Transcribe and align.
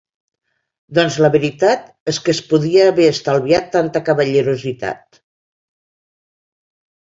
Doncs 0.99 1.17
la 1.25 1.29
veritat 1.35 1.85
és 2.13 2.21
que 2.25 2.33
es 2.35 2.41
podia 2.55 2.89
haver 2.93 3.07
estalviat 3.17 3.69
tanta 3.77 4.03
cavallerositat! 4.11 5.25